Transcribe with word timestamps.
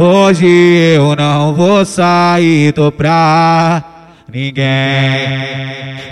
Hoje 0.00 0.46
eu 0.94 1.16
não 1.16 1.52
vou 1.52 1.84
sair, 1.84 2.72
tô 2.72 2.92
pra 2.92 3.82
ninguém. 4.32 4.64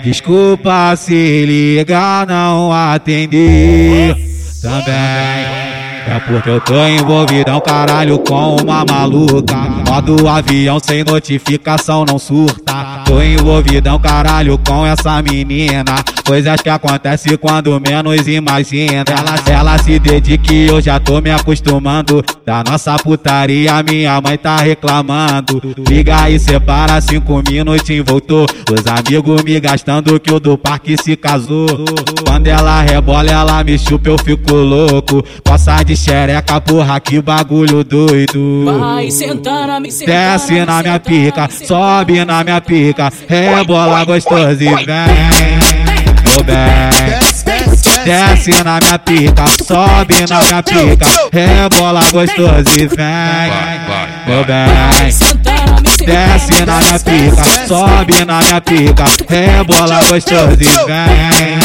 Desculpa 0.03 0.93
se 0.97 1.45
ligar, 1.45 2.27
não 2.27 2.73
atendi 2.73 4.13
também. 4.61 5.47
É 6.05 6.21
porque 6.27 6.49
eu 6.49 6.59
tô 6.59 6.85
envolvidão, 6.85 7.61
caralho, 7.61 8.19
com 8.19 8.57
uma 8.57 8.83
maluca. 8.83 9.55
Modo 9.87 10.27
avião 10.27 10.79
sem 10.83 11.03
notificação, 11.03 12.03
não 12.05 12.19
surta. 12.19 13.03
Tô 13.05 13.21
envolvidão, 13.21 13.97
caralho, 13.97 14.57
com 14.57 14.85
essa 14.85 15.21
menina. 15.21 15.95
Coisas 16.25 16.61
que 16.61 16.67
acontecem 16.69 17.37
quando 17.37 17.79
menos 17.79 18.27
imagina. 18.27 19.05
Ela, 19.07 19.59
ela 19.59 19.77
se 19.77 19.97
dedica 19.97 20.53
e 20.53 20.67
eu 20.67 20.81
já 20.81 20.99
tô 20.99 21.21
me 21.21 21.31
acostumando. 21.31 22.21
Da 22.45 22.65
nossa 22.65 22.97
putaria, 22.97 23.81
minha 23.81 24.19
mãe 24.19 24.37
tá 24.37 24.57
reclamando. 24.57 25.61
Liga 25.87 26.29
e 26.29 26.37
separa 26.37 26.99
cinco 26.99 27.41
minutos 27.49 27.87
voltou. 28.05 28.45
Os 28.69 28.85
amigos 28.87 29.41
me 29.43 29.57
gastando 29.57 30.19
que 30.19 30.33
o 30.33 30.39
do 30.39 30.57
parque 30.57 30.97
se 31.01 31.15
casou. 31.15 31.65
Quando 32.25 32.47
ela 32.47 32.81
rebola, 32.81 33.31
ela 33.31 33.63
me 33.63 33.79
chupa, 33.79 34.09
eu 34.09 34.17
fico 34.17 34.53
louco. 34.53 35.23
Coça 35.47 35.81
de 35.83 35.95
xereca, 35.95 36.59
porra, 36.59 36.99
que 36.99 37.21
bagulho 37.21 37.85
doido. 37.85 38.65
Vai 38.79 39.09
sentar 39.09 39.65
na 39.65 39.76
Desce 40.05 40.65
na 40.65 40.81
minha 40.81 40.99
pica, 40.99 41.49
sobe 41.49 42.25
na 42.25 42.43
minha 42.43 42.61
pica, 42.61 43.11
rebola 43.27 44.03
gostoso 44.05 44.63
e 44.63 44.85
vem 44.85 45.77
meu 46.37 46.43
bem. 46.43 46.55
Desce 48.05 48.63
na 48.63 48.79
minha 48.79 48.99
pica, 48.99 49.45
sobe 49.65 50.25
na 50.29 50.41
minha 50.41 50.63
pica, 50.63 51.05
rebola 51.31 52.01
gostoso 52.11 52.79
e 52.79 52.87
vem, 52.87 53.51
meu 54.27 54.43
bem. 54.45 55.11
Desce 56.05 56.65
na 56.65 56.79
minha 56.79 56.99
pica, 56.99 57.67
sobe 57.67 58.25
na 58.25 58.39
minha 58.39 58.61
pica, 58.61 59.05
rebola 59.29 59.99
gostoso 60.07 60.57
e 60.61 60.65
vem, 60.85 61.57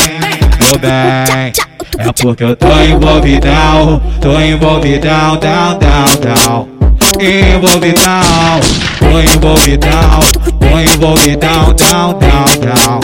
meu 0.61 0.79
bem. 0.79 1.53
É 1.99 2.13
porque 2.21 2.45
eu 2.45 2.57
tô 2.57 2.69
envolvidão, 2.81 4.03
tô 4.21 4.41
envolvidão, 4.41 5.37
down, 5.37 5.79
down, 5.79 6.17
down. 6.17 6.82
Envolvidão, 7.21 8.61
tô 8.99 9.21
envolvidão, 9.21 10.21
tô 10.59 10.79
envolvidão, 10.79 11.73
down, 11.75 12.19
down, 12.19 12.47
down. 12.61 13.01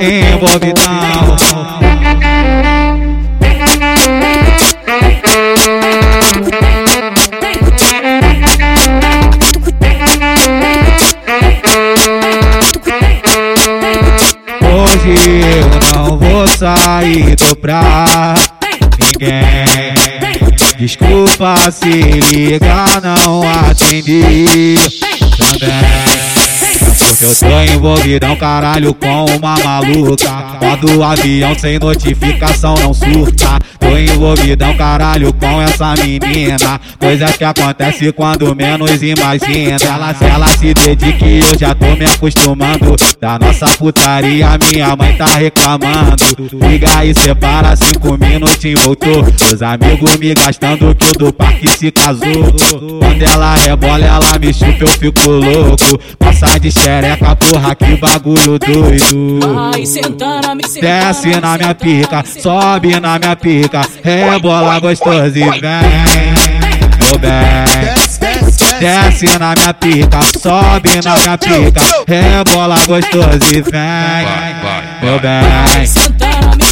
Envolvidão. 0.00 1.36
Hoje 14.64 15.14
eu 15.60 15.96
não 15.96 16.18
vou 16.18 16.48
sair, 16.48 17.36
tô 17.36 17.54
pra 17.56 18.34
ninguém. 18.98 20.01
Desculpa 20.78 21.70
se 21.70 21.88
ligar, 22.34 23.00
não 23.02 23.42
atendi 23.42 24.76
também. 25.38 26.32
Porque 26.98 27.24
eu 27.24 27.34
tô 27.36 27.60
envolvidão, 27.72 28.36
caralho, 28.36 28.94
com 28.94 29.24
uma 29.36 29.54
maluca. 29.58 30.58
Modo 30.60 31.02
avião 31.02 31.56
sem 31.58 31.78
notificação, 31.78 32.74
não 32.74 32.92
surta. 32.92 33.58
Tô 33.78 33.96
envolvidão, 34.22 34.76
caralho, 34.76 35.32
com 35.32 35.60
essa 35.60 35.94
menina. 35.94 36.80
Coisas 36.98 37.36
que 37.36 37.44
acontecem 37.44 38.12
quando 38.12 38.54
menos 38.54 39.02
imagina. 39.02 39.76
Ela, 39.82 40.14
ela 40.20 40.46
se 40.48 40.72
dedica 40.72 41.26
e 41.26 41.40
eu 41.40 41.58
já 41.58 41.74
tô 41.74 41.86
me 41.96 42.06
acostumando. 42.06 42.94
Da 43.20 43.38
nossa 43.38 43.66
putaria, 43.76 44.46
minha 44.70 44.94
mãe 44.94 45.16
tá 45.16 45.26
reclamando. 45.26 46.24
Liga 46.52 47.04
e 47.04 47.14
separa 47.14 47.74
cinco 47.74 48.16
minutos 48.16 48.64
e 48.64 48.74
voltou. 48.74 49.24
Os 49.52 49.62
amigos 49.62 50.16
me 50.16 50.34
gastando 50.34 50.94
que 50.94 51.08
o 51.08 51.12
do 51.18 51.32
parque 51.32 51.68
se 51.76 51.90
casou. 51.90 52.52
Quando 53.00 53.22
ela 53.22 53.54
rebola, 53.56 54.04
ela 54.04 54.38
me 54.38 54.54
chupa, 54.54 54.84
eu 54.84 54.88
fico 54.88 55.28
louco. 55.28 55.98
Passa 56.18 56.58
de 56.60 56.70
xereca, 56.70 57.34
porra, 57.36 57.74
que 57.74 57.96
bagulho 57.96 58.58
doido. 58.58 59.54
Vai 59.72 59.84
sentar 59.84 60.42
na 60.42 60.54
Desce 60.80 61.40
na 61.40 61.56
minha 61.56 61.74
pica, 61.74 62.24
sobe 62.24 62.98
na 63.00 63.18
minha 63.18 63.36
pica, 63.36 63.82
rebola 64.16 64.78
gostoso 64.80 65.38
e 65.38 65.60
vem, 65.60 65.60
meu 67.00 67.18
bem. 67.18 68.02
Desce 68.80 69.38
na 69.38 69.54
minha 69.54 69.74
pica, 69.74 70.20
sobe 70.40 71.00
na 71.04 71.16
minha 71.16 71.38
pica, 71.38 71.80
rebola 72.06 72.76
gostoso 72.86 73.54
e 73.54 73.62
vem, 73.62 74.26
meu 75.02 75.18
bem. 75.20 75.42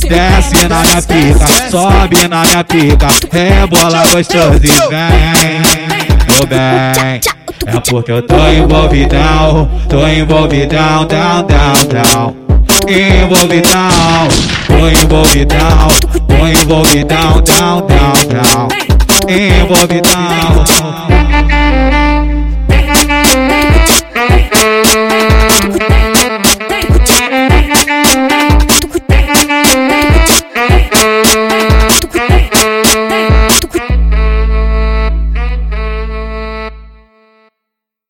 Desce 0.08 0.68
na 0.68 0.80
minha 0.80 1.02
pica, 1.02 1.70
sobe 1.70 2.28
na 2.28 2.42
minha 2.42 2.64
pica, 2.64 3.08
rebola 3.32 4.02
gostoso 4.10 4.60
e 4.64 4.68
vem, 4.88 5.60
meu 6.28 6.46
bem. 6.46 7.20
É 7.66 7.80
porque 7.88 8.10
eu 8.10 8.22
tô 8.22 8.48
envolvidão, 8.48 9.70
tô 9.88 10.06
envolvidão, 10.08 11.06
down, 11.06 11.46
down, 11.46 11.84
down. 11.84 12.36
Envolvidão, 12.88 14.28
Envolve 14.80 15.46
down, 15.46 15.90
envolve 16.30 17.06
down, 17.06 17.44
down, 17.44 17.86
down, 17.86 18.28
down. 18.28 18.70
Envolve 19.28 20.02
down. 20.02 21.19